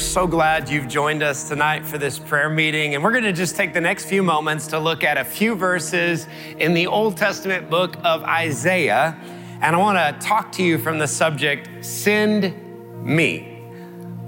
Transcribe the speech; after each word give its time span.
so 0.00 0.26
glad 0.26 0.68
you've 0.68 0.88
joined 0.88 1.22
us 1.22 1.48
tonight 1.48 1.84
for 1.84 1.98
this 1.98 2.18
prayer 2.18 2.48
meeting. 2.48 2.94
And 2.94 3.04
we're 3.04 3.12
going 3.12 3.24
to 3.24 3.32
just 3.32 3.54
take 3.54 3.74
the 3.74 3.80
next 3.80 4.06
few 4.06 4.22
moments 4.22 4.66
to 4.68 4.78
look 4.78 5.04
at 5.04 5.18
a 5.18 5.24
few 5.24 5.54
verses 5.54 6.26
in 6.58 6.74
the 6.74 6.86
Old 6.86 7.16
Testament 7.16 7.68
book 7.68 7.96
of 8.02 8.22
Isaiah. 8.22 9.16
And 9.60 9.76
I 9.76 9.78
want 9.78 9.98
to 9.98 10.26
talk 10.26 10.52
to 10.52 10.62
you 10.62 10.78
from 10.78 10.98
the 10.98 11.06
subject 11.06 11.84
Send 11.84 12.54
Me. 13.04 13.58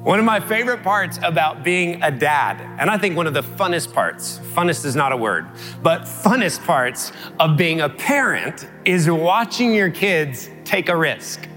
One 0.02 0.18
of 0.18 0.24
my 0.24 0.40
favorite 0.40 0.82
parts 0.82 1.18
about 1.22 1.64
being 1.64 2.02
a 2.02 2.11
dad, 2.11 2.61
and 2.79 2.91
I 2.91 2.98
think 2.98 3.16
one 3.16 3.27
of 3.27 3.34
the 3.34 3.43
funnest 3.43 3.93
parts, 3.93 4.41
funnest 4.52 4.84
is 4.84 4.95
not 4.95 5.12
a 5.12 5.16
word, 5.16 5.46
but 5.82 6.02
funnest 6.02 6.64
parts 6.66 7.12
of 7.41 7.57
being 7.57 7.80
a 7.80 7.89
parent 7.89 8.68
is 8.84 9.09
watching 9.09 9.75
your 9.75 9.91
kids 9.91 10.50
take 10.64 10.89
a 10.89 10.96
risk 10.96 11.48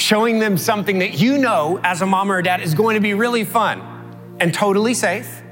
showing 0.00 0.38
them 0.38 0.56
something 0.56 1.00
that 1.00 1.20
you 1.20 1.38
know 1.38 1.78
as 1.84 2.00
a 2.00 2.06
mom 2.06 2.32
or 2.32 2.38
a 2.38 2.42
dad 2.42 2.60
is 2.60 2.74
going 2.74 2.94
to 2.94 3.00
be 3.00 3.14
really 3.14 3.44
fun 3.44 3.80
and 4.40 4.52
totally 4.52 4.94
safe. 4.94 5.42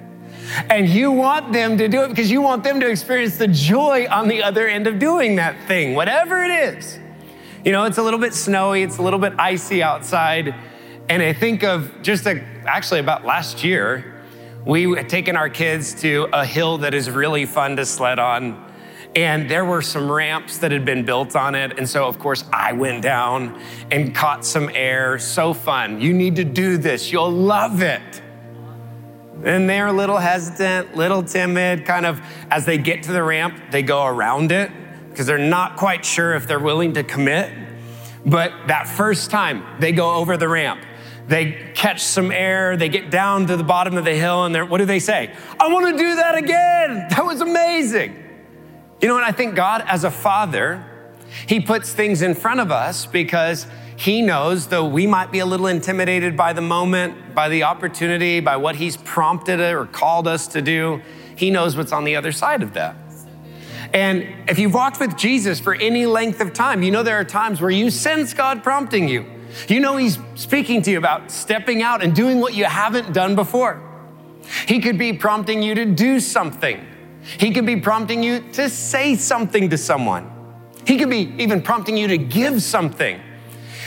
And 0.70 0.88
you 0.88 1.12
want 1.12 1.52
them 1.52 1.76
to 1.76 1.88
do 1.88 2.02
it 2.04 2.08
because 2.08 2.30
you 2.30 2.40
want 2.40 2.64
them 2.64 2.80
to 2.80 2.88
experience 2.88 3.36
the 3.36 3.48
joy 3.48 4.06
on 4.10 4.28
the 4.28 4.42
other 4.42 4.66
end 4.66 4.86
of 4.86 4.98
doing 4.98 5.36
that 5.36 5.68
thing, 5.68 5.94
whatever 5.94 6.42
it 6.42 6.50
is. 6.50 6.98
You 7.64 7.72
know, 7.72 7.84
it's 7.84 7.98
a 7.98 8.02
little 8.02 8.18
bit 8.18 8.32
snowy, 8.32 8.82
it's 8.82 8.96
a 8.96 9.02
little 9.02 9.18
bit 9.18 9.34
icy 9.38 9.82
outside. 9.82 10.54
And 11.10 11.22
I 11.22 11.34
think 11.34 11.62
of 11.64 12.00
just 12.00 12.26
a, 12.26 12.42
actually 12.64 13.00
about 13.00 13.26
last 13.26 13.62
year, 13.62 14.22
we 14.64 14.90
had 14.96 15.10
taken 15.10 15.36
our 15.36 15.50
kids 15.50 15.94
to 16.00 16.28
a 16.32 16.46
hill 16.46 16.78
that 16.78 16.94
is 16.94 17.10
really 17.10 17.44
fun 17.44 17.76
to 17.76 17.84
sled 17.84 18.18
on 18.18 18.64
and 19.14 19.50
there 19.50 19.64
were 19.64 19.82
some 19.82 20.10
ramps 20.10 20.58
that 20.58 20.70
had 20.70 20.84
been 20.84 21.04
built 21.04 21.34
on 21.34 21.54
it. 21.54 21.78
And 21.78 21.88
so, 21.88 22.06
of 22.06 22.18
course, 22.18 22.44
I 22.52 22.72
went 22.72 23.02
down 23.02 23.60
and 23.90 24.14
caught 24.14 24.44
some 24.44 24.70
air. 24.74 25.18
So 25.18 25.54
fun. 25.54 26.00
You 26.00 26.12
need 26.12 26.36
to 26.36 26.44
do 26.44 26.76
this, 26.76 27.10
you'll 27.10 27.30
love 27.30 27.82
it. 27.82 28.22
And 29.44 29.70
they're 29.70 29.86
a 29.86 29.92
little 29.92 30.18
hesitant, 30.18 30.96
little 30.96 31.22
timid, 31.22 31.84
kind 31.84 32.04
of 32.04 32.20
as 32.50 32.66
they 32.66 32.76
get 32.76 33.04
to 33.04 33.12
the 33.12 33.22
ramp, 33.22 33.70
they 33.70 33.82
go 33.82 34.04
around 34.04 34.50
it 34.50 34.70
because 35.08 35.26
they're 35.26 35.38
not 35.38 35.76
quite 35.76 36.04
sure 36.04 36.34
if 36.34 36.46
they're 36.46 36.58
willing 36.58 36.94
to 36.94 37.04
commit. 37.04 37.52
But 38.26 38.52
that 38.66 38.88
first 38.88 39.30
time 39.30 39.64
they 39.80 39.92
go 39.92 40.14
over 40.14 40.36
the 40.36 40.48
ramp, 40.48 40.84
they 41.28 41.72
catch 41.74 42.02
some 42.02 42.32
air, 42.32 42.76
they 42.76 42.88
get 42.88 43.10
down 43.10 43.46
to 43.46 43.56
the 43.56 43.64
bottom 43.64 43.96
of 43.96 44.04
the 44.04 44.14
hill, 44.14 44.44
and 44.44 44.68
what 44.68 44.78
do 44.78 44.86
they 44.86 44.98
say? 44.98 45.34
I 45.60 45.68
want 45.72 45.86
to 45.86 45.96
do 45.96 46.16
that 46.16 46.36
again. 46.36 47.06
That 47.10 47.24
was 47.24 47.40
amazing. 47.40 48.27
You 49.00 49.06
know 49.06 49.14
what? 49.14 49.24
I 49.24 49.32
think 49.32 49.54
God, 49.54 49.84
as 49.86 50.02
a 50.02 50.10
father, 50.10 50.84
he 51.46 51.60
puts 51.60 51.92
things 51.92 52.22
in 52.22 52.34
front 52.34 52.58
of 52.58 52.72
us 52.72 53.06
because 53.06 53.66
he 53.96 54.22
knows, 54.22 54.68
though 54.68 54.86
we 54.86 55.06
might 55.06 55.30
be 55.30 55.38
a 55.38 55.46
little 55.46 55.66
intimidated 55.66 56.36
by 56.36 56.52
the 56.52 56.60
moment, 56.60 57.34
by 57.34 57.48
the 57.48 57.62
opportunity, 57.62 58.40
by 58.40 58.56
what 58.56 58.76
he's 58.76 58.96
prompted 58.96 59.60
or 59.60 59.86
called 59.86 60.26
us 60.26 60.48
to 60.48 60.62
do, 60.62 61.00
he 61.36 61.50
knows 61.50 61.76
what's 61.76 61.92
on 61.92 62.04
the 62.04 62.16
other 62.16 62.32
side 62.32 62.62
of 62.62 62.74
that. 62.74 62.96
And 63.94 64.26
if 64.48 64.58
you've 64.58 64.74
walked 64.74 65.00
with 65.00 65.16
Jesus 65.16 65.60
for 65.60 65.74
any 65.74 66.04
length 66.04 66.40
of 66.40 66.52
time, 66.52 66.82
you 66.82 66.90
know 66.90 67.02
there 67.02 67.18
are 67.18 67.24
times 67.24 67.60
where 67.60 67.70
you 67.70 67.90
sense 67.90 68.34
God 68.34 68.62
prompting 68.62 69.08
you. 69.08 69.24
You 69.68 69.80
know 69.80 69.96
He's 69.96 70.18
speaking 70.34 70.82
to 70.82 70.90
you 70.90 70.98
about 70.98 71.30
stepping 71.30 71.82
out 71.82 72.02
and 72.02 72.14
doing 72.14 72.38
what 72.40 72.54
you 72.54 72.64
haven't 72.64 73.12
done 73.14 73.34
before. 73.34 73.82
He 74.66 74.80
could 74.80 74.98
be 74.98 75.12
prompting 75.12 75.62
you 75.62 75.74
to 75.74 75.84
do 75.86 76.20
something 76.20 76.86
he 77.38 77.50
could 77.50 77.66
be 77.66 77.76
prompting 77.76 78.22
you 78.22 78.40
to 78.52 78.70
say 78.70 79.14
something 79.14 79.68
to 79.70 79.78
someone. 79.78 80.30
He 80.86 80.96
could 80.96 81.10
be 81.10 81.34
even 81.38 81.60
prompting 81.60 81.96
you 81.96 82.08
to 82.08 82.18
give 82.18 82.62
something. 82.62 83.20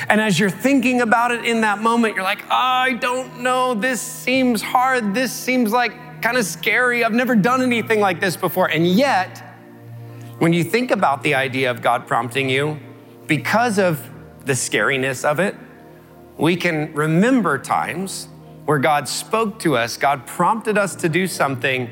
And 0.09 0.22
as 0.22 0.39
you're 0.39 0.50
thinking 0.50 1.02
about 1.02 1.31
it 1.31 1.45
in 1.45 1.61
that 1.61 1.80
moment, 1.80 2.16
you're 2.16 2.23
like, 2.23 2.44
I 2.50 2.94
don't 2.94 3.42
know, 3.42 3.73
this 3.73 4.02
seems 4.02 4.61
hard. 4.61 5.14
This 5.14 5.32
seems 5.32 5.71
like 5.71 6.21
kind 6.21 6.38
of 6.38 6.45
scary. 6.45 7.04
I've 7.04 7.14
never 7.14 7.36
done 7.36 7.61
anything 7.61 7.99
like 7.99 8.20
this 8.20 8.36
before. 8.36 8.70
And 8.70 8.88
yet, 8.88 9.39
when 10.39 10.54
you 10.54 10.64
think 10.64 10.92
about 10.92 11.23
the 11.23 11.36
idea 11.36 11.70
of 11.71 11.82
God 11.82 12.08
prompting 12.08 12.49
you, 12.49 12.80
because 13.27 13.80
of 13.80 14.10
the 14.45 14.54
scariness 14.54 15.23
of 15.23 15.39
it, 15.39 15.55
we 16.37 16.55
can 16.55 16.93
remember 16.93 17.58
times 17.58 18.27
where 18.66 18.80
God 18.80 19.08
spoke 19.08 19.60
to 19.60 19.76
us, 19.76 19.98
God 19.98 20.26
prompted 20.26 20.77
us 20.77 20.95
to 20.95 21.10
do 21.10 21.27
something, 21.27 21.89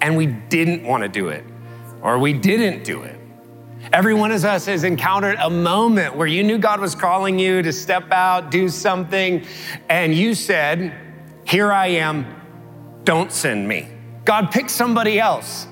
and 0.00 0.16
we 0.16 0.26
didn't 0.26 0.84
want 0.84 1.02
to 1.02 1.08
do 1.08 1.28
it 1.28 1.44
or 2.02 2.18
we 2.18 2.32
didn't 2.32 2.84
do 2.84 3.02
it. 3.02 3.18
Every 3.92 4.14
one 4.14 4.32
of 4.32 4.44
us 4.44 4.66
has 4.66 4.84
encountered 4.84 5.36
a 5.40 5.50
moment 5.50 6.16
where 6.16 6.26
you 6.26 6.42
knew 6.42 6.58
God 6.58 6.80
was 6.80 6.94
calling 6.94 7.38
you 7.38 7.62
to 7.62 7.72
step 7.72 8.10
out, 8.10 8.50
do 8.50 8.68
something, 8.68 9.46
and 9.88 10.14
you 10.14 10.34
said, 10.34 10.92
Here 11.44 11.72
I 11.72 11.88
am, 11.88 12.26
don't 13.04 13.30
send 13.30 13.68
me. 13.68 13.88
God 14.24 14.50
picked 14.50 14.70
somebody 14.70 15.20
else. 15.20 15.68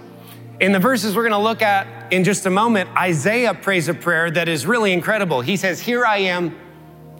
In 0.60 0.70
the 0.70 0.78
verses 0.78 1.16
we're 1.16 1.28
gonna 1.28 1.42
look 1.42 1.62
at 1.62 2.12
in 2.12 2.22
just 2.22 2.46
a 2.46 2.50
moment, 2.50 2.88
Isaiah 2.96 3.52
prays 3.52 3.88
a 3.88 3.94
prayer 3.94 4.30
that 4.30 4.48
is 4.48 4.64
really 4.66 4.92
incredible. 4.92 5.40
He 5.40 5.56
says, 5.56 5.80
Here 5.80 6.06
I 6.06 6.18
am, 6.18 6.56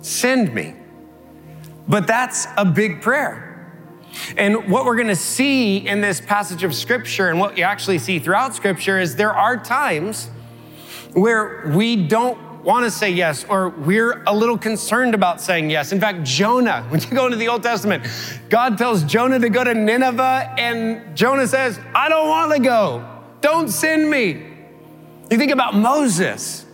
send 0.00 0.54
me. 0.54 0.76
But 1.88 2.06
that's 2.06 2.46
a 2.56 2.64
big 2.64 3.02
prayer. 3.02 3.43
And 4.36 4.68
what 4.70 4.84
we're 4.84 4.96
going 4.96 5.08
to 5.08 5.16
see 5.16 5.78
in 5.86 6.00
this 6.00 6.20
passage 6.20 6.64
of 6.64 6.74
scripture 6.74 7.28
and 7.28 7.38
what 7.38 7.58
you 7.58 7.64
actually 7.64 7.98
see 7.98 8.18
throughout 8.18 8.54
scripture 8.54 8.98
is 8.98 9.16
there 9.16 9.34
are 9.34 9.56
times 9.56 10.28
where 11.12 11.70
we 11.74 12.06
don't 12.06 12.38
want 12.64 12.84
to 12.84 12.90
say 12.90 13.10
yes 13.10 13.44
or 13.44 13.68
we're 13.68 14.22
a 14.26 14.34
little 14.34 14.56
concerned 14.56 15.14
about 15.14 15.40
saying 15.40 15.70
yes. 15.70 15.92
In 15.92 16.00
fact, 16.00 16.24
Jonah, 16.24 16.82
when 16.88 17.00
you 17.00 17.10
go 17.10 17.26
into 17.26 17.36
the 17.36 17.48
Old 17.48 17.62
Testament, 17.62 18.06
God 18.48 18.78
tells 18.78 19.04
Jonah 19.04 19.38
to 19.38 19.48
go 19.50 19.62
to 19.62 19.74
Nineveh 19.74 20.54
and 20.58 21.16
Jonah 21.16 21.46
says, 21.46 21.78
I 21.94 22.08
don't 22.08 22.28
want 22.28 22.52
to 22.52 22.60
go. 22.60 23.08
Don't 23.40 23.68
send 23.68 24.10
me. 24.10 24.42
You 25.30 25.38
think 25.38 25.52
about 25.52 25.74
Moses. 25.74 26.64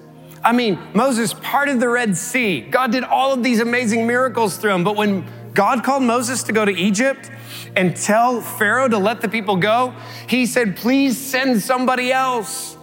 I 0.42 0.52
mean, 0.52 0.78
Moses 0.94 1.34
parted 1.34 1.80
the 1.80 1.88
Red 1.88 2.16
Sea. 2.16 2.62
God 2.62 2.92
did 2.92 3.04
all 3.04 3.32
of 3.32 3.42
these 3.42 3.60
amazing 3.60 4.06
miracles 4.06 4.56
through 4.56 4.72
him. 4.72 4.84
But 4.84 4.96
when 4.96 5.26
God 5.54 5.84
called 5.84 6.02
Moses 6.02 6.42
to 6.44 6.52
go 6.52 6.64
to 6.64 6.72
Egypt 6.72 7.30
and 7.76 7.96
tell 7.96 8.40
Pharaoh 8.40 8.88
to 8.88 8.98
let 8.98 9.20
the 9.20 9.28
people 9.28 9.56
go, 9.56 9.94
he 10.28 10.46
said, 10.46 10.76
Please 10.76 11.18
send 11.18 11.60
somebody 11.62 12.12
else. 12.12 12.76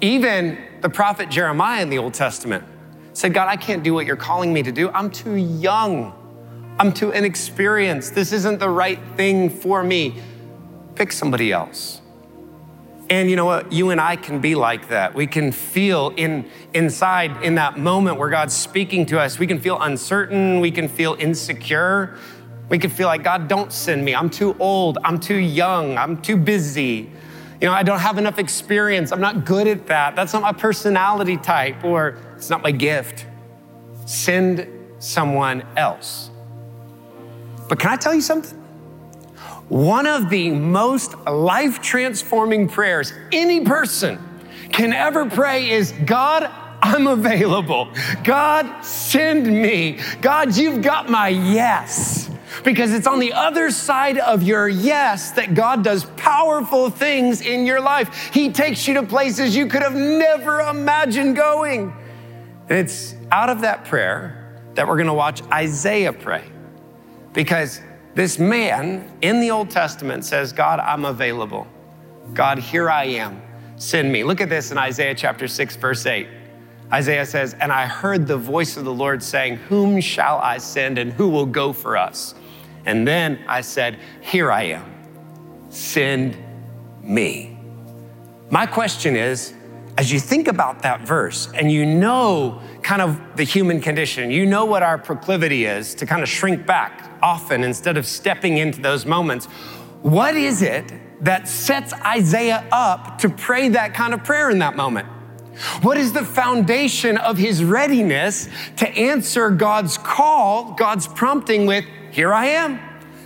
Even 0.00 0.58
the 0.80 0.88
prophet 0.88 1.28
Jeremiah 1.30 1.82
in 1.82 1.90
the 1.90 1.98
Old 1.98 2.14
Testament 2.14 2.64
said, 3.12 3.34
God, 3.34 3.48
I 3.48 3.56
can't 3.56 3.82
do 3.82 3.92
what 3.92 4.06
you're 4.06 4.16
calling 4.16 4.52
me 4.52 4.62
to 4.62 4.72
do. 4.72 4.88
I'm 4.90 5.10
too 5.10 5.34
young. 5.34 6.14
I'm 6.78 6.92
too 6.92 7.10
inexperienced. 7.10 8.14
This 8.14 8.32
isn't 8.32 8.58
the 8.58 8.70
right 8.70 8.98
thing 9.16 9.50
for 9.50 9.82
me. 9.82 10.22
Pick 10.94 11.12
somebody 11.12 11.52
else. 11.52 12.00
And 13.10 13.28
you 13.28 13.34
know 13.34 13.44
what? 13.44 13.72
You 13.72 13.90
and 13.90 14.00
I 14.00 14.14
can 14.14 14.40
be 14.40 14.54
like 14.54 14.88
that. 14.88 15.14
We 15.14 15.26
can 15.26 15.50
feel 15.50 16.14
in 16.16 16.48
inside 16.72 17.42
in 17.42 17.56
that 17.56 17.76
moment 17.76 18.18
where 18.18 18.30
God's 18.30 18.54
speaking 18.54 19.04
to 19.06 19.18
us, 19.20 19.38
we 19.38 19.48
can 19.48 19.58
feel 19.58 19.80
uncertain, 19.80 20.60
we 20.60 20.70
can 20.70 20.88
feel 20.88 21.16
insecure. 21.18 22.16
We 22.70 22.78
can 22.78 22.88
feel 22.88 23.08
like, 23.08 23.24
God, 23.24 23.48
don't 23.48 23.72
send 23.72 24.04
me. 24.04 24.14
I'm 24.14 24.30
too 24.30 24.56
old. 24.60 24.96
I'm 25.02 25.18
too 25.18 25.34
young. 25.34 25.98
I'm 25.98 26.22
too 26.22 26.36
busy. 26.36 27.10
You 27.60 27.66
know, 27.66 27.72
I 27.72 27.82
don't 27.82 27.98
have 27.98 28.16
enough 28.16 28.38
experience. 28.38 29.10
I'm 29.10 29.20
not 29.20 29.44
good 29.44 29.66
at 29.66 29.88
that. 29.88 30.14
That's 30.14 30.32
not 30.32 30.42
my 30.42 30.52
personality 30.52 31.36
type, 31.36 31.82
or 31.82 32.16
it's 32.36 32.48
not 32.48 32.62
my 32.62 32.70
gift. 32.70 33.26
Send 34.06 34.68
someone 35.00 35.66
else. 35.76 36.30
But 37.68 37.80
can 37.80 37.90
I 37.90 37.96
tell 37.96 38.14
you 38.14 38.20
something? 38.20 38.59
One 39.68 40.06
of 40.06 40.30
the 40.30 40.50
most 40.50 41.16
life 41.26 41.80
transforming 41.80 42.68
prayers 42.68 43.12
any 43.32 43.64
person 43.64 44.18
can 44.72 44.92
ever 44.92 45.26
pray 45.28 45.70
is 45.70 45.92
God, 46.04 46.50
I'm 46.82 47.06
available. 47.06 47.88
God, 48.24 48.82
send 48.82 49.46
me. 49.46 50.00
God, 50.20 50.56
you've 50.56 50.82
got 50.82 51.08
my 51.08 51.28
yes. 51.28 52.30
Because 52.64 52.92
it's 52.92 53.06
on 53.06 53.20
the 53.20 53.32
other 53.32 53.70
side 53.70 54.18
of 54.18 54.42
your 54.42 54.68
yes 54.68 55.32
that 55.32 55.54
God 55.54 55.84
does 55.84 56.04
powerful 56.16 56.90
things 56.90 57.40
in 57.40 57.64
your 57.64 57.80
life. 57.80 58.30
He 58.32 58.50
takes 58.50 58.86
you 58.88 58.94
to 58.94 59.02
places 59.02 59.56
you 59.56 59.66
could 59.66 59.82
have 59.82 59.94
never 59.94 60.60
imagined 60.60 61.36
going. 61.36 61.92
And 62.68 62.78
it's 62.78 63.14
out 63.30 63.50
of 63.50 63.62
that 63.62 63.84
prayer 63.84 64.62
that 64.74 64.86
we're 64.86 64.98
gonna 64.98 65.14
watch 65.14 65.42
Isaiah 65.50 66.12
pray. 66.12 66.44
Because 67.32 67.80
this 68.14 68.38
man 68.38 69.10
in 69.22 69.40
the 69.40 69.50
Old 69.50 69.70
Testament 69.70 70.24
says, 70.24 70.52
God, 70.52 70.80
I'm 70.80 71.04
available. 71.04 71.66
God, 72.34 72.58
here 72.58 72.90
I 72.90 73.04
am. 73.04 73.40
Send 73.76 74.12
me. 74.12 74.24
Look 74.24 74.40
at 74.40 74.48
this 74.48 74.72
in 74.72 74.78
Isaiah 74.78 75.14
chapter 75.14 75.48
6, 75.48 75.76
verse 75.76 76.04
8. 76.04 76.28
Isaiah 76.92 77.24
says, 77.24 77.54
And 77.60 77.72
I 77.72 77.86
heard 77.86 78.26
the 78.26 78.36
voice 78.36 78.76
of 78.76 78.84
the 78.84 78.92
Lord 78.92 79.22
saying, 79.22 79.56
Whom 79.56 80.00
shall 80.00 80.38
I 80.38 80.58
send 80.58 80.98
and 80.98 81.12
who 81.12 81.28
will 81.28 81.46
go 81.46 81.72
for 81.72 81.96
us? 81.96 82.34
And 82.84 83.06
then 83.06 83.38
I 83.46 83.60
said, 83.60 83.98
Here 84.20 84.50
I 84.50 84.64
am. 84.64 84.84
Send 85.70 86.36
me. 87.02 87.56
My 88.50 88.66
question 88.66 89.14
is 89.14 89.54
as 90.00 90.10
you 90.10 90.18
think 90.18 90.48
about 90.48 90.80
that 90.80 91.02
verse 91.02 91.52
and 91.52 91.70
you 91.70 91.84
know 91.84 92.58
kind 92.80 93.02
of 93.02 93.20
the 93.36 93.44
human 93.44 93.82
condition, 93.82 94.30
you 94.30 94.46
know 94.46 94.64
what 94.64 94.82
our 94.82 94.96
proclivity 94.96 95.66
is 95.66 95.94
to 95.94 96.06
kind 96.06 96.22
of 96.22 96.28
shrink 96.30 96.64
back 96.64 97.10
often 97.20 97.62
instead 97.62 97.98
of 97.98 98.06
stepping 98.06 98.56
into 98.56 98.80
those 98.80 99.04
moments. 99.04 99.44
What 100.00 100.36
is 100.36 100.62
it 100.62 100.90
that 101.22 101.46
sets 101.46 101.92
Isaiah 101.92 102.66
up 102.72 103.18
to 103.18 103.28
pray 103.28 103.68
that 103.68 103.92
kind 103.92 104.14
of 104.14 104.24
prayer 104.24 104.48
in 104.48 104.60
that 104.60 104.74
moment? 104.74 105.06
What 105.82 105.98
is 105.98 106.14
the 106.14 106.24
foundation 106.24 107.18
of 107.18 107.36
his 107.36 107.62
readiness 107.62 108.48
to 108.78 108.88
answer 108.88 109.50
God's 109.50 109.98
call, 109.98 110.72
God's 110.78 111.08
prompting 111.08 111.66
with, 111.66 111.84
Here 112.10 112.32
I 112.32 112.46
am, 112.46 112.80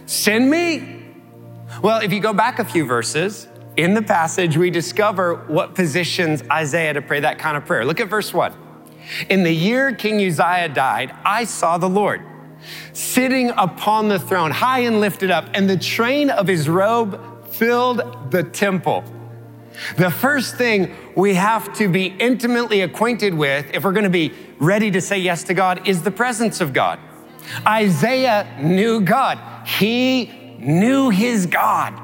send 0.06 0.50
me? 0.50 1.06
Well, 1.85 2.00
if 2.00 2.12
you 2.12 2.19
go 2.19 2.32
back 2.32 2.59
a 2.59 2.65
few 2.65 2.85
verses, 2.85 3.47
in 3.76 3.94
the 3.94 4.03
passage, 4.03 4.56
we 4.56 4.71
discover 4.71 5.35
what 5.47 5.75
positions 5.75 6.43
Isaiah 6.50 6.94
to 6.94 7.03
pray 7.03 7.21
that 7.21 7.38
kind 7.38 7.56
of 7.56 7.65
prayer. 7.65 7.85
Look 7.85 8.00
at 8.00 8.09
verse 8.09 8.32
one. 8.32 8.55
In 9.29 9.43
the 9.43 9.53
year 9.53 9.94
King 9.94 10.17
Uzziah 10.25 10.69
died, 10.69 11.15
I 11.25 11.44
saw 11.44 11.76
the 11.79 11.88
Lord 11.88 12.23
sitting 12.93 13.50
upon 13.50 14.09
the 14.09 14.19
throne, 14.19 14.50
high 14.50 14.81
and 14.81 15.00
lifted 15.00 15.31
up, 15.31 15.49
and 15.53 15.69
the 15.69 15.76
train 15.76 16.31
of 16.31 16.47
his 16.47 16.69
robe 16.69 17.47
filled 17.49 18.31
the 18.31 18.43
temple. 18.43 19.05
The 19.97 20.11
first 20.11 20.56
thing 20.56 20.94
we 21.17 21.35
have 21.35 21.73
to 21.75 21.88
be 21.88 22.06
intimately 22.06 22.81
acquainted 22.81 23.35
with 23.35 23.67
if 23.75 23.85
we're 23.85 23.93
going 23.93 24.05
to 24.05 24.11
be 24.11 24.32
ready 24.59 24.91
to 24.93 25.00
say 25.00 25.19
yes 25.19 25.43
to 25.44 25.55
God 25.55 25.87
is 25.87 26.03
the 26.03 26.11
presence 26.11 26.61
of 26.61 26.73
God. 26.73 26.99
Isaiah 27.67 28.56
knew 28.62 29.00
God, 29.00 29.38
he 29.67 30.56
knew 30.59 31.11
his 31.11 31.47
God. 31.47 32.00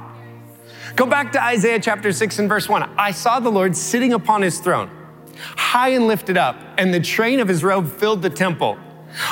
Go 0.96 1.06
back 1.06 1.32
to 1.32 1.42
Isaiah 1.42 1.81
chapter 1.81 2.12
6 2.12 2.38
and 2.38 2.48
verse 2.48 2.69
1. 2.69 2.82
I 2.96 3.12
saw 3.12 3.40
the 3.40 3.50
Lord 3.50 3.76
sitting 3.76 4.12
upon 4.12 4.42
his 4.42 4.58
throne, 4.58 4.90
high 5.37 5.90
and 5.90 6.06
lifted 6.06 6.37
up, 6.37 6.56
and 6.78 6.92
the 6.92 7.00
train 7.00 7.40
of 7.40 7.48
his 7.48 7.62
robe 7.62 7.90
filled 7.90 8.22
the 8.22 8.31
temple. 8.31 8.78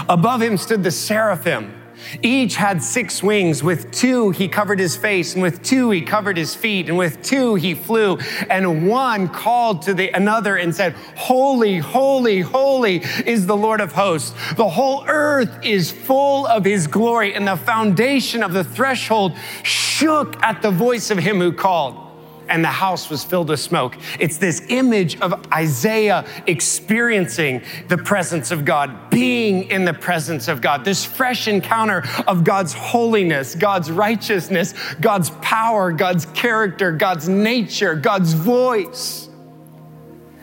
Above 0.08 0.42
him 0.42 0.56
stood 0.56 0.82
the 0.82 0.90
seraphim. 0.90 1.77
Each 2.22 2.56
had 2.56 2.82
six 2.82 3.22
wings. 3.22 3.62
With 3.62 3.90
two, 3.90 4.30
he 4.30 4.48
covered 4.48 4.78
his 4.78 4.96
face, 4.96 5.34
and 5.34 5.42
with 5.42 5.62
two, 5.62 5.90
he 5.90 6.02
covered 6.02 6.36
his 6.36 6.54
feet, 6.54 6.88
and 6.88 6.96
with 6.96 7.22
two, 7.22 7.54
he 7.54 7.74
flew. 7.74 8.18
And 8.50 8.88
one 8.88 9.28
called 9.28 9.82
to 9.82 9.94
the 9.94 10.10
another 10.10 10.56
and 10.56 10.74
said, 10.74 10.94
Holy, 11.16 11.78
holy, 11.78 12.40
holy 12.40 13.02
is 13.26 13.46
the 13.46 13.56
Lord 13.56 13.80
of 13.80 13.92
hosts. 13.92 14.34
The 14.54 14.68
whole 14.68 15.04
earth 15.06 15.64
is 15.64 15.90
full 15.90 16.46
of 16.46 16.64
his 16.64 16.86
glory, 16.86 17.34
and 17.34 17.46
the 17.46 17.56
foundation 17.56 18.42
of 18.42 18.52
the 18.52 18.64
threshold 18.64 19.36
shook 19.62 20.42
at 20.42 20.62
the 20.62 20.70
voice 20.70 21.10
of 21.10 21.18
him 21.18 21.38
who 21.38 21.52
called 21.52 22.07
and 22.48 22.64
the 22.64 22.68
house 22.68 23.10
was 23.10 23.24
filled 23.24 23.48
with 23.48 23.60
smoke. 23.60 23.96
It's 24.18 24.38
this 24.38 24.62
image 24.68 25.20
of 25.20 25.46
Isaiah 25.52 26.24
experiencing 26.46 27.62
the 27.88 27.98
presence 27.98 28.50
of 28.50 28.64
God, 28.64 29.10
being 29.10 29.70
in 29.70 29.84
the 29.84 29.92
presence 29.92 30.48
of 30.48 30.60
God, 30.60 30.84
this 30.84 31.04
fresh 31.04 31.48
encounter 31.48 32.02
of 32.26 32.44
God's 32.44 32.72
holiness, 32.72 33.54
God's 33.54 33.90
righteousness, 33.90 34.74
God's 35.00 35.30
power, 35.42 35.92
God's 35.92 36.26
character, 36.26 36.92
God's 36.92 37.28
nature, 37.28 37.94
God's 37.94 38.32
voice. 38.32 39.28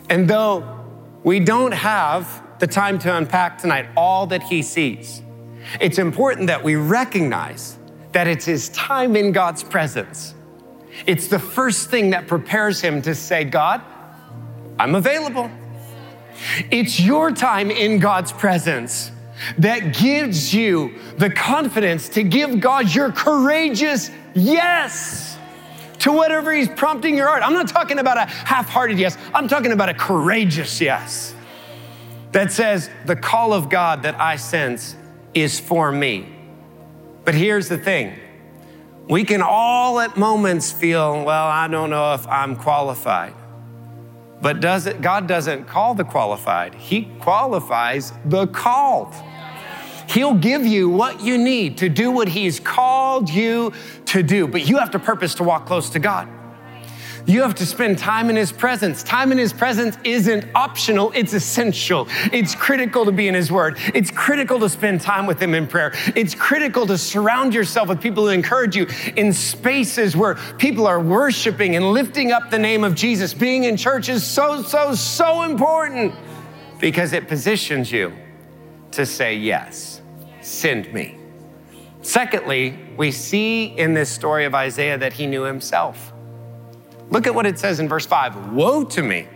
And 0.09 0.29
though 0.29 0.85
we 1.23 1.39
don't 1.39 1.73
have 1.73 2.43
the 2.59 2.67
time 2.67 2.99
to 2.99 3.15
unpack 3.15 3.57
tonight 3.57 3.87
all 3.97 4.27
that 4.27 4.43
he 4.43 4.61
sees, 4.61 5.21
it's 5.81 5.97
important 5.97 6.47
that 6.47 6.63
we 6.63 6.75
recognize 6.75 7.77
that 8.11 8.27
it's 8.27 8.45
his 8.45 8.69
time 8.69 9.15
in 9.15 9.31
God's 9.31 9.63
presence 9.63 10.34
it's 11.05 11.27
the 11.27 11.39
first 11.39 11.89
thing 11.89 12.11
that 12.11 12.27
prepares 12.27 12.81
him 12.81 13.01
to 13.03 13.15
say, 13.15 13.43
God, 13.43 13.81
I'm 14.79 14.95
available. 14.95 15.49
It's 16.71 16.99
your 16.99 17.31
time 17.31 17.71
in 17.71 17.99
God's 17.99 18.31
presence 18.31 19.11
that 19.57 19.95
gives 19.97 20.53
you 20.53 20.95
the 21.17 21.29
confidence 21.29 22.09
to 22.09 22.23
give 22.23 22.59
God 22.59 22.93
your 22.93 23.11
courageous 23.11 24.09
yes 24.33 25.37
to 25.99 26.11
whatever 26.11 26.53
He's 26.53 26.69
prompting 26.69 27.15
your 27.17 27.27
heart. 27.27 27.43
I'm 27.43 27.53
not 27.53 27.67
talking 27.67 27.99
about 27.99 28.17
a 28.17 28.25
half 28.25 28.69
hearted 28.69 28.99
yes, 28.99 29.17
I'm 29.33 29.47
talking 29.47 29.71
about 29.71 29.89
a 29.89 29.93
courageous 29.93 30.79
yes 30.79 31.33
that 32.31 32.51
says, 32.51 32.89
The 33.05 33.15
call 33.15 33.53
of 33.53 33.69
God 33.69 34.03
that 34.03 34.19
I 34.19 34.35
sense 34.35 34.95
is 35.33 35.59
for 35.59 35.91
me. 35.91 36.27
But 37.23 37.33
here's 37.33 37.69
the 37.69 37.77
thing 37.77 38.13
we 39.07 39.23
can 39.23 39.41
all 39.41 39.99
at 39.99 40.17
moments 40.17 40.71
feel, 40.71 41.23
well, 41.23 41.45
I 41.45 41.67
don't 41.67 41.89
know 41.89 42.13
if 42.13 42.27
I'm 42.27 42.55
qualified. 42.55 43.33
But 44.41 44.59
does 44.59 44.87
it, 44.87 45.01
God 45.01 45.27
doesn't 45.27 45.67
call 45.67 45.95
the 45.95 46.03
qualified, 46.03 46.75
He 46.75 47.05
qualifies 47.19 48.13
the 48.25 48.47
called. 48.47 49.13
He'll 50.07 50.35
give 50.35 50.65
you 50.65 50.89
what 50.89 51.21
you 51.21 51.37
need 51.37 51.79
to 51.79 51.89
do 51.89 52.11
what 52.11 52.27
He's 52.27 52.59
called 52.59 53.29
you 53.29 53.73
to 54.05 54.23
do, 54.23 54.47
but 54.47 54.67
you 54.67 54.77
have 54.77 54.91
to 54.91 54.99
purpose 54.99 55.35
to 55.35 55.43
walk 55.43 55.65
close 55.65 55.89
to 55.91 55.99
God. 55.99 56.27
You 57.27 57.41
have 57.41 57.55
to 57.55 57.65
spend 57.65 57.97
time 57.97 58.29
in 58.29 58.35
His 58.35 58.51
presence. 58.51 59.01
Time 59.01 59.31
in 59.31 59.37
His 59.37 59.51
presence 59.51 59.97
isn't 60.03 60.45
optional, 60.53 61.11
it's 61.15 61.33
essential. 61.33 62.07
It's 62.31 62.53
critical 62.53 63.05
to 63.05 63.11
be 63.11 63.27
in 63.27 63.33
His 63.33 63.51
Word. 63.51 63.77
It's 63.95 64.11
critical 64.11 64.59
to 64.59 64.69
spend 64.69 65.01
time 65.01 65.25
with 65.25 65.41
Him 65.41 65.55
in 65.55 65.65
prayer. 65.65 65.93
It's 66.15 66.35
critical 66.35 66.85
to 66.85 66.97
surround 66.97 67.53
yourself 67.53 67.89
with 67.89 67.99
people 67.99 68.25
who 68.25 68.29
encourage 68.29 68.75
you 68.75 68.87
in 69.15 69.33
spaces 69.33 70.15
where 70.15 70.35
people 70.57 70.85
are 70.85 70.99
worshiping 70.99 71.75
and 71.75 71.91
lifting 71.91 72.31
up 72.31 72.51
the 72.51 72.59
name 72.59 72.83
of 72.83 72.93
Jesus. 72.93 73.33
Being 73.33 73.63
in 73.63 73.75
church 73.75 74.07
is 74.07 74.23
so, 74.23 74.61
so, 74.61 74.93
so 74.93 75.43
important 75.43 76.13
because 76.79 77.13
it 77.13 77.27
positions 77.27 77.91
you 77.91 78.13
to 78.91 79.05
say, 79.05 79.35
Yes, 79.35 80.01
send 80.41 80.93
me. 80.93 81.17
Secondly, 82.03 82.77
we 82.97 83.09
see 83.09 83.65
in 83.65 83.95
this 83.95 84.11
story 84.11 84.45
of 84.45 84.53
Isaiah 84.53 84.99
that 84.99 85.13
he 85.13 85.25
knew 85.25 85.41
himself. 85.41 86.13
Look 87.09 87.27
at 87.27 87.35
what 87.35 87.45
it 87.45 87.59
says 87.59 87.79
in 87.79 87.87
verse 87.87 88.05
5 88.05 88.53
Woe 88.53 88.83
to 88.85 89.03
me, 89.03 89.27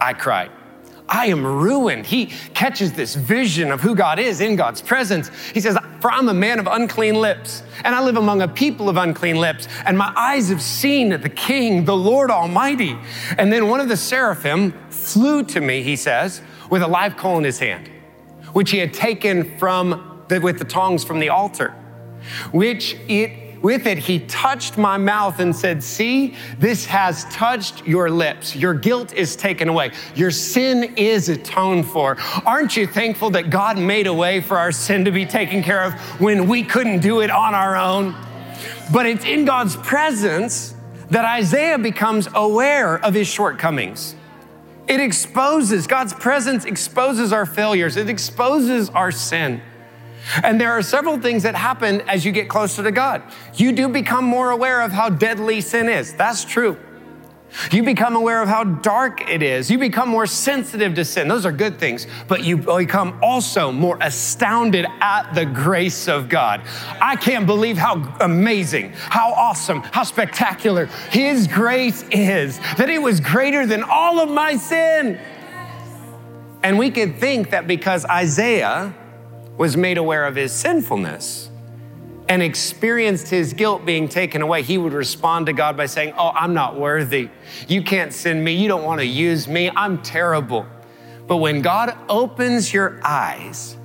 I 0.00 0.12
cried. 0.12 0.50
I 1.08 1.26
am 1.26 1.44
ruined. 1.44 2.06
He 2.06 2.26
catches 2.54 2.92
this 2.92 3.14
vision 3.14 3.70
of 3.70 3.82
who 3.82 3.94
God 3.94 4.18
is 4.18 4.40
in 4.40 4.56
God's 4.56 4.80
presence. 4.80 5.30
He 5.52 5.60
says, 5.60 5.76
For 6.00 6.10
I'm 6.10 6.28
a 6.28 6.34
man 6.34 6.58
of 6.58 6.66
unclean 6.66 7.16
lips, 7.16 7.62
and 7.84 7.94
I 7.94 8.02
live 8.02 8.16
among 8.16 8.40
a 8.40 8.48
people 8.48 8.88
of 8.88 8.96
unclean 8.96 9.36
lips, 9.36 9.68
and 9.84 9.98
my 9.98 10.10
eyes 10.16 10.48
have 10.48 10.62
seen 10.62 11.10
the 11.10 11.28
King, 11.28 11.84
the 11.84 11.96
Lord 11.96 12.30
Almighty. 12.30 12.96
And 13.36 13.52
then 13.52 13.68
one 13.68 13.80
of 13.80 13.88
the 13.88 13.96
seraphim 13.96 14.72
flew 14.88 15.42
to 15.44 15.60
me, 15.60 15.82
he 15.82 15.96
says, 15.96 16.40
with 16.70 16.82
a 16.82 16.88
live 16.88 17.18
coal 17.18 17.36
in 17.36 17.44
his 17.44 17.58
hand, 17.58 17.90
which 18.54 18.70
he 18.70 18.78
had 18.78 18.94
taken 18.94 19.58
from 19.58 20.24
the, 20.28 20.40
with 20.40 20.58
the 20.58 20.64
tongs 20.64 21.04
from 21.04 21.20
the 21.20 21.28
altar, 21.28 21.74
which 22.52 22.96
it 23.08 23.41
with 23.62 23.86
it, 23.86 23.98
he 23.98 24.20
touched 24.20 24.76
my 24.76 24.96
mouth 24.96 25.40
and 25.40 25.54
said, 25.54 25.82
See, 25.82 26.36
this 26.58 26.84
has 26.86 27.24
touched 27.26 27.86
your 27.86 28.10
lips. 28.10 28.56
Your 28.56 28.74
guilt 28.74 29.14
is 29.14 29.36
taken 29.36 29.68
away. 29.68 29.92
Your 30.14 30.30
sin 30.30 30.94
is 30.96 31.28
atoned 31.28 31.86
for. 31.86 32.16
Aren't 32.44 32.76
you 32.76 32.86
thankful 32.86 33.30
that 33.30 33.50
God 33.50 33.78
made 33.78 34.06
a 34.06 34.14
way 34.14 34.40
for 34.40 34.58
our 34.58 34.72
sin 34.72 35.04
to 35.04 35.10
be 35.10 35.24
taken 35.24 35.62
care 35.62 35.84
of 35.84 35.94
when 36.20 36.48
we 36.48 36.62
couldn't 36.62 37.00
do 37.00 37.20
it 37.20 37.30
on 37.30 37.54
our 37.54 37.76
own? 37.76 38.14
But 38.92 39.06
it's 39.06 39.24
in 39.24 39.44
God's 39.44 39.76
presence 39.76 40.74
that 41.10 41.24
Isaiah 41.24 41.78
becomes 41.78 42.28
aware 42.34 42.98
of 42.98 43.14
his 43.14 43.28
shortcomings. 43.28 44.16
It 44.88 45.00
exposes, 45.00 45.86
God's 45.86 46.12
presence 46.12 46.64
exposes 46.64 47.32
our 47.32 47.46
failures, 47.46 47.96
it 47.96 48.08
exposes 48.08 48.90
our 48.90 49.12
sin. 49.12 49.62
And 50.42 50.60
there 50.60 50.72
are 50.72 50.82
several 50.82 51.18
things 51.18 51.42
that 51.42 51.54
happen 51.54 52.00
as 52.02 52.24
you 52.24 52.32
get 52.32 52.48
closer 52.48 52.82
to 52.82 52.92
God. 52.92 53.22
You 53.54 53.72
do 53.72 53.88
become 53.88 54.24
more 54.24 54.50
aware 54.50 54.82
of 54.82 54.92
how 54.92 55.08
deadly 55.10 55.60
sin 55.60 55.88
is. 55.88 56.14
That's 56.14 56.44
true. 56.44 56.78
You 57.70 57.82
become 57.82 58.16
aware 58.16 58.40
of 58.42 58.48
how 58.48 58.64
dark 58.64 59.28
it 59.28 59.42
is. 59.42 59.70
You 59.70 59.78
become 59.78 60.08
more 60.08 60.26
sensitive 60.26 60.94
to 60.94 61.04
sin. 61.04 61.28
Those 61.28 61.44
are 61.44 61.52
good 61.52 61.78
things, 61.78 62.06
but 62.26 62.44
you 62.44 62.56
become 62.56 63.18
also 63.22 63.70
more 63.70 63.98
astounded 64.00 64.86
at 65.00 65.34
the 65.34 65.44
grace 65.44 66.08
of 66.08 66.28
God. 66.28 66.62
I 67.00 67.16
can't 67.16 67.46
believe 67.46 67.76
how 67.76 68.16
amazing, 68.20 68.92
how 68.94 69.32
awesome, 69.32 69.82
how 69.82 70.04
spectacular 70.04 70.86
His 71.10 71.46
grace 71.46 72.04
is, 72.10 72.58
that 72.78 72.88
it 72.88 73.02
was 73.02 73.20
greater 73.20 73.66
than 73.66 73.82
all 73.82 74.20
of 74.20 74.30
my 74.30 74.56
sin. 74.56 75.20
And 76.62 76.78
we 76.78 76.90
could 76.90 77.16
think 77.18 77.50
that 77.50 77.66
because 77.66 78.06
Isaiah 78.06 78.94
was 79.56 79.76
made 79.76 79.98
aware 79.98 80.26
of 80.26 80.36
his 80.36 80.52
sinfulness 80.52 81.50
and 82.28 82.42
experienced 82.42 83.28
his 83.28 83.52
guilt 83.52 83.84
being 83.84 84.08
taken 84.08 84.42
away, 84.42 84.62
he 84.62 84.78
would 84.78 84.92
respond 84.92 85.46
to 85.46 85.52
God 85.52 85.76
by 85.76 85.86
saying, 85.86 86.14
Oh, 86.16 86.30
I'm 86.30 86.54
not 86.54 86.78
worthy. 86.78 87.28
You 87.68 87.82
can't 87.82 88.12
send 88.12 88.42
me. 88.42 88.52
You 88.52 88.68
don't 88.68 88.84
want 88.84 89.00
to 89.00 89.06
use 89.06 89.48
me. 89.48 89.70
I'm 89.74 90.02
terrible. 90.02 90.66
But 91.26 91.36
when 91.36 91.62
God 91.62 91.96
opens 92.08 92.72
your 92.72 93.00
eyes 93.04 93.76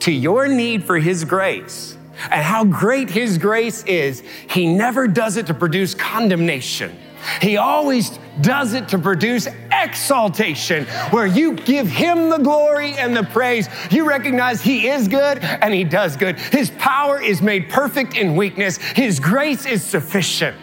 to 0.00 0.12
your 0.12 0.48
need 0.48 0.84
for 0.84 0.98
his 0.98 1.24
grace 1.24 1.96
and 2.30 2.42
how 2.42 2.64
great 2.64 3.10
his 3.10 3.38
grace 3.38 3.84
is, 3.84 4.22
he 4.48 4.66
never 4.66 5.06
does 5.06 5.36
it 5.36 5.46
to 5.48 5.54
produce 5.54 5.94
condemnation. 5.94 6.96
He 7.40 7.56
always 7.56 8.18
does 8.40 8.74
it 8.74 8.88
to 8.90 8.98
produce 8.98 9.48
exaltation, 9.82 10.84
where 11.10 11.26
you 11.26 11.54
give 11.54 11.86
him 11.86 12.28
the 12.30 12.38
glory 12.38 12.94
and 12.94 13.16
the 13.16 13.24
praise. 13.24 13.68
You 13.90 14.08
recognize 14.08 14.60
he 14.60 14.88
is 14.88 15.08
good 15.08 15.38
and 15.38 15.72
he 15.74 15.84
does 15.84 16.16
good. 16.16 16.38
His 16.38 16.70
power 16.70 17.20
is 17.20 17.42
made 17.42 17.68
perfect 17.68 18.16
in 18.16 18.36
weakness, 18.36 18.76
his 18.76 19.20
grace 19.20 19.66
is 19.66 19.82
sufficient. 19.82 20.56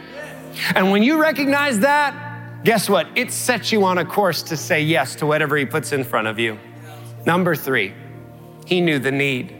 And 0.75 0.91
when 0.91 1.01
you 1.03 1.21
recognize 1.21 1.79
that, 1.79 2.63
guess 2.63 2.89
what? 2.89 3.07
It 3.15 3.31
sets 3.31 3.71
you 3.71 3.83
on 3.85 3.97
a 3.97 4.05
course 4.05 4.43
to 4.43 4.57
say 4.57 4.81
yes 4.81 5.15
to 5.15 5.25
whatever 5.25 5.55
he 5.57 5.65
puts 5.65 5.91
in 5.91 6.03
front 6.03 6.27
of 6.27 6.39
you. 6.39 6.59
Number 7.25 7.55
three, 7.55 7.93
he 8.65 8.81
knew 8.81 8.99
the 8.99 9.11
need. 9.11 9.55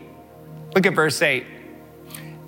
Look 0.75 0.85
at 0.85 0.93
verse 0.93 1.21
8. 1.21 1.45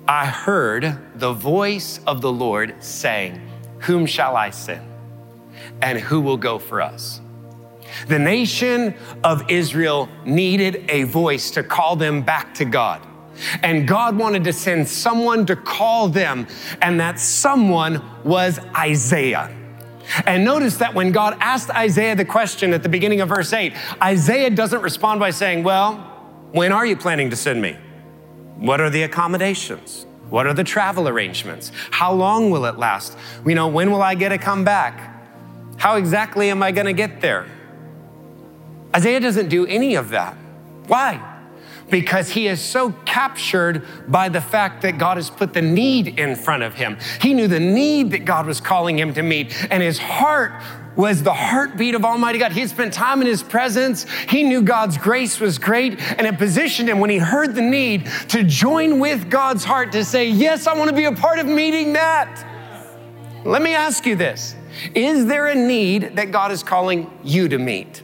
I 0.06 0.26
heard 0.26 0.98
the 1.14 1.32
voice 1.32 2.00
of 2.06 2.20
the 2.20 2.32
Lord 2.32 2.74
saying, 2.80 3.40
Whom 3.80 4.06
shall 4.06 4.36
I 4.36 4.50
send? 4.50 4.93
And 5.82 5.98
who 5.98 6.20
will 6.20 6.36
go 6.36 6.58
for 6.58 6.80
us? 6.80 7.20
The 8.08 8.18
nation 8.18 8.94
of 9.22 9.50
Israel 9.50 10.08
needed 10.24 10.84
a 10.88 11.04
voice 11.04 11.50
to 11.52 11.62
call 11.62 11.96
them 11.96 12.22
back 12.22 12.54
to 12.54 12.64
God. 12.64 13.06
And 13.62 13.86
God 13.86 14.16
wanted 14.16 14.44
to 14.44 14.52
send 14.52 14.88
someone 14.88 15.44
to 15.46 15.56
call 15.56 16.08
them, 16.08 16.46
and 16.80 17.00
that 17.00 17.18
someone 17.18 18.02
was 18.24 18.60
Isaiah. 18.76 19.54
And 20.26 20.44
notice 20.44 20.76
that 20.78 20.94
when 20.94 21.12
God 21.12 21.36
asked 21.40 21.70
Isaiah 21.70 22.14
the 22.14 22.24
question 22.24 22.72
at 22.72 22.82
the 22.82 22.88
beginning 22.88 23.20
of 23.20 23.28
verse 23.28 23.52
8, 23.52 23.72
Isaiah 24.02 24.50
doesn't 24.50 24.82
respond 24.82 25.18
by 25.18 25.30
saying, 25.30 25.64
Well, 25.64 25.96
when 26.52 26.72
are 26.72 26.86
you 26.86 26.96
planning 26.96 27.30
to 27.30 27.36
send 27.36 27.60
me? 27.60 27.76
What 28.56 28.80
are 28.80 28.90
the 28.90 29.02
accommodations? 29.02 30.06
What 30.30 30.46
are 30.46 30.54
the 30.54 30.64
travel 30.64 31.08
arrangements? 31.08 31.72
How 31.90 32.12
long 32.12 32.50
will 32.50 32.64
it 32.66 32.78
last? 32.78 33.16
You 33.44 33.54
know, 33.54 33.68
when 33.68 33.90
will 33.90 34.02
I 34.02 34.14
get 34.14 34.28
to 34.30 34.38
come 34.38 34.64
back? 34.64 35.13
How 35.84 35.96
exactly 35.96 36.48
am 36.48 36.62
I 36.62 36.72
going 36.72 36.86
to 36.86 36.94
get 36.94 37.20
there? 37.20 37.44
Isaiah 38.96 39.20
doesn't 39.20 39.50
do 39.50 39.66
any 39.66 39.96
of 39.96 40.08
that. 40.08 40.34
Why? 40.86 41.20
Because 41.90 42.30
he 42.30 42.46
is 42.46 42.58
so 42.58 42.92
captured 43.04 43.84
by 44.08 44.30
the 44.30 44.40
fact 44.40 44.80
that 44.80 44.96
God 44.96 45.18
has 45.18 45.28
put 45.28 45.52
the 45.52 45.60
need 45.60 46.18
in 46.18 46.36
front 46.36 46.62
of 46.62 46.72
him. 46.72 46.96
He 47.20 47.34
knew 47.34 47.48
the 47.48 47.60
need 47.60 48.12
that 48.12 48.24
God 48.24 48.46
was 48.46 48.62
calling 48.62 48.98
him 48.98 49.12
to 49.12 49.22
meet, 49.22 49.54
and 49.70 49.82
his 49.82 49.98
heart 49.98 50.52
was 50.96 51.22
the 51.22 51.34
heartbeat 51.34 51.94
of 51.94 52.02
Almighty 52.02 52.38
God. 52.38 52.52
He 52.52 52.60
had 52.60 52.70
spent 52.70 52.94
time 52.94 53.20
in 53.20 53.26
His 53.26 53.42
presence. 53.42 54.06
He 54.30 54.42
knew 54.42 54.62
God's 54.62 54.96
grace 54.96 55.38
was 55.38 55.58
great, 55.58 56.00
and 56.00 56.26
it 56.26 56.38
positioned 56.38 56.88
him 56.88 56.98
when 56.98 57.10
he 57.10 57.18
heard 57.18 57.54
the 57.54 57.60
need 57.60 58.06
to 58.28 58.42
join 58.42 59.00
with 59.00 59.28
God's 59.28 59.64
heart 59.64 59.92
to 59.92 60.04
say, 60.04 60.30
Yes, 60.30 60.66
I 60.66 60.78
want 60.78 60.88
to 60.88 60.96
be 60.96 61.04
a 61.04 61.12
part 61.12 61.40
of 61.40 61.46
meeting 61.46 61.92
that. 61.92 62.46
Let 63.44 63.60
me 63.60 63.74
ask 63.74 64.06
you 64.06 64.16
this 64.16 64.54
Is 64.94 65.26
there 65.26 65.46
a 65.46 65.54
need 65.54 66.16
that 66.16 66.30
God 66.30 66.52
is 66.52 66.62
calling 66.62 67.10
you 67.22 67.48
to 67.48 67.58
meet? 67.58 68.02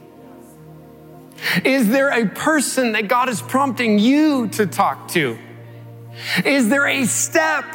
Is 1.65 1.89
there 1.89 2.09
a 2.09 2.27
person 2.29 2.91
that 2.93 3.07
God 3.07 3.29
is 3.29 3.41
prompting 3.41 3.99
you 3.99 4.47
to 4.49 4.65
talk 4.65 5.07
to? 5.09 5.37
Is 6.45 6.69
there 6.69 6.87
a 6.87 7.05
step 7.05 7.65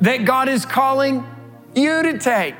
that 0.00 0.24
God 0.24 0.48
is 0.48 0.64
calling 0.64 1.26
you 1.74 2.02
to 2.02 2.18
take? 2.18 2.56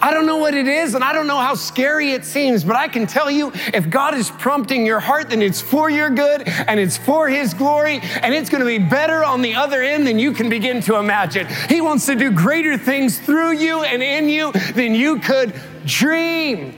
I 0.00 0.12
don't 0.12 0.26
know 0.26 0.36
what 0.36 0.54
it 0.54 0.66
is, 0.66 0.94
and 0.94 1.04
I 1.04 1.12
don't 1.12 1.26
know 1.26 1.38
how 1.38 1.54
scary 1.54 2.12
it 2.12 2.24
seems, 2.24 2.64
but 2.64 2.76
I 2.76 2.88
can 2.88 3.06
tell 3.06 3.30
you 3.30 3.52
if 3.72 3.88
God 3.88 4.14
is 4.14 4.30
prompting 4.30 4.84
your 4.84 5.00
heart, 5.00 5.30
then 5.30 5.42
it's 5.42 5.60
for 5.60 5.90
your 5.90 6.10
good 6.10 6.42
and 6.46 6.80
it's 6.80 6.96
for 6.96 7.28
His 7.28 7.54
glory, 7.54 8.00
and 8.22 8.34
it's 8.34 8.50
going 8.50 8.60
to 8.60 8.66
be 8.66 8.78
better 8.78 9.24
on 9.24 9.42
the 9.42 9.54
other 9.54 9.82
end 9.82 10.06
than 10.06 10.18
you 10.18 10.32
can 10.32 10.48
begin 10.48 10.80
to 10.82 10.96
imagine. 10.96 11.46
He 11.68 11.80
wants 11.80 12.06
to 12.06 12.14
do 12.14 12.30
greater 12.30 12.76
things 12.76 13.18
through 13.18 13.52
you 13.52 13.82
and 13.84 14.02
in 14.02 14.28
you 14.28 14.52
than 14.74 14.94
you 14.94 15.20
could 15.20 15.54
dream. 15.84 16.76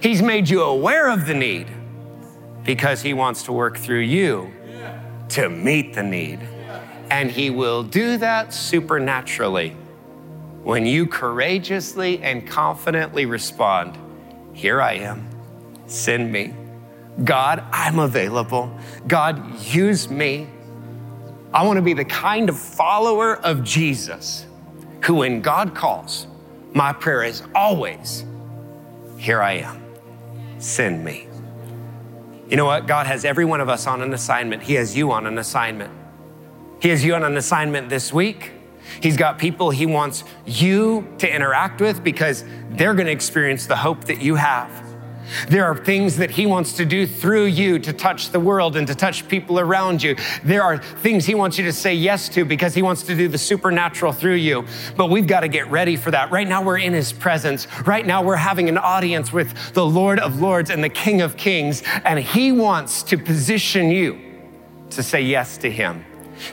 He's 0.00 0.22
made 0.22 0.48
you 0.48 0.62
aware 0.62 1.08
of 1.08 1.26
the 1.26 1.34
need 1.34 1.68
because 2.64 3.02
He 3.02 3.14
wants 3.14 3.42
to 3.44 3.52
work 3.52 3.78
through 3.78 4.00
you 4.00 4.52
to 5.30 5.48
meet 5.48 5.94
the 5.94 6.02
need. 6.02 6.40
And 7.10 7.30
He 7.30 7.50
will 7.50 7.82
do 7.82 8.16
that 8.18 8.52
supernaturally 8.52 9.76
when 10.64 10.86
you 10.86 11.06
courageously 11.06 12.22
and 12.22 12.46
confidently 12.46 13.26
respond, 13.26 13.96
Here 14.54 14.80
I 14.80 14.94
am, 14.94 15.28
send 15.86 16.32
me. 16.32 16.54
God, 17.22 17.62
I'm 17.70 17.98
available. 17.98 18.76
God, 19.06 19.60
use 19.60 20.10
me. 20.10 20.48
I 21.52 21.64
want 21.64 21.76
to 21.76 21.82
be 21.82 21.92
the 21.92 22.04
kind 22.04 22.48
of 22.48 22.58
follower 22.58 23.36
of 23.36 23.62
Jesus 23.62 24.46
who, 25.04 25.16
when 25.16 25.40
God 25.42 25.74
calls, 25.74 26.26
my 26.72 26.92
prayer 26.92 27.22
is 27.22 27.42
always, 27.54 28.24
Here 29.18 29.42
I 29.42 29.58
am, 29.58 29.84
send 30.58 31.04
me. 31.04 31.28
You 32.48 32.56
know 32.56 32.64
what? 32.64 32.86
God 32.86 33.06
has 33.06 33.24
every 33.24 33.44
one 33.44 33.60
of 33.60 33.68
us 33.68 33.86
on 33.86 34.00
an 34.00 34.14
assignment. 34.14 34.62
He 34.62 34.74
has 34.74 34.96
you 34.96 35.12
on 35.12 35.26
an 35.26 35.38
assignment. 35.38 35.92
He 36.80 36.88
has 36.88 37.04
you 37.04 37.14
on 37.14 37.22
an 37.22 37.36
assignment 37.36 37.88
this 37.88 38.12
week. 38.12 38.50
He's 39.00 39.16
got 39.16 39.38
people 39.38 39.70
he 39.70 39.86
wants 39.86 40.24
you 40.46 41.06
to 41.18 41.32
interact 41.32 41.80
with 41.80 42.02
because 42.02 42.44
they're 42.70 42.94
going 42.94 43.06
to 43.06 43.12
experience 43.12 43.66
the 43.66 43.76
hope 43.76 44.04
that 44.04 44.20
you 44.20 44.36
have. 44.36 44.84
There 45.48 45.64
are 45.64 45.76
things 45.76 46.16
that 46.18 46.30
he 46.30 46.46
wants 46.46 46.74
to 46.74 46.84
do 46.84 47.06
through 47.06 47.46
you 47.46 47.78
to 47.80 47.92
touch 47.92 48.30
the 48.30 48.40
world 48.40 48.76
and 48.76 48.86
to 48.86 48.94
touch 48.94 49.26
people 49.28 49.58
around 49.58 50.02
you. 50.02 50.16
There 50.42 50.62
are 50.62 50.78
things 50.78 51.24
he 51.24 51.34
wants 51.34 51.58
you 51.58 51.64
to 51.64 51.72
say 51.72 51.94
yes 51.94 52.28
to 52.30 52.44
because 52.44 52.74
he 52.74 52.82
wants 52.82 53.02
to 53.04 53.16
do 53.16 53.28
the 53.28 53.38
supernatural 53.38 54.12
through 54.12 54.34
you. 54.34 54.66
But 54.96 55.10
we've 55.10 55.26
got 55.26 55.40
to 55.40 55.48
get 55.48 55.70
ready 55.70 55.96
for 55.96 56.10
that. 56.10 56.30
Right 56.30 56.46
now, 56.46 56.62
we're 56.62 56.78
in 56.78 56.92
his 56.92 57.12
presence. 57.12 57.66
Right 57.86 58.06
now, 58.06 58.22
we're 58.22 58.36
having 58.36 58.68
an 58.68 58.78
audience 58.78 59.32
with 59.32 59.72
the 59.72 59.86
Lord 59.86 60.18
of 60.18 60.40
Lords 60.40 60.70
and 60.70 60.84
the 60.84 60.88
King 60.88 61.22
of 61.22 61.36
Kings. 61.36 61.82
And 62.04 62.18
he 62.18 62.52
wants 62.52 63.02
to 63.04 63.18
position 63.18 63.90
you 63.90 64.20
to 64.90 65.02
say 65.02 65.22
yes 65.22 65.56
to 65.58 65.70
him 65.70 66.04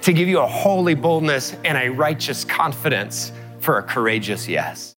to 0.02 0.14
give 0.14 0.28
you 0.28 0.40
a 0.40 0.48
holy 0.48 0.96
boldness 0.96 1.56
and 1.66 1.78
a 1.78 1.90
righteous 1.90 2.46
confidence 2.46 3.32
for 3.60 3.78
a 3.78 3.84
courageous 3.84 4.48
yes. 4.48 4.96